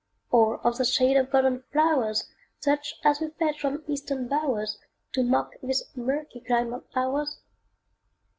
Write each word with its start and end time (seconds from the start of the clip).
Or 0.31 0.57
of 0.65 0.79
the 0.79 0.83
shade 0.83 1.15
of 1.15 1.29
golden 1.29 1.61
flowers, 1.71 2.27
Such 2.59 2.95
as 3.03 3.21
we 3.21 3.29
fetch 3.37 3.61
from 3.61 3.83
Eastern 3.85 4.27
bowers, 4.27 4.79
To 5.13 5.21
mock 5.21 5.51
this 5.61 5.95
murky 5.95 6.39
clime 6.39 6.73
of 6.73 6.85
ours? 6.95 7.37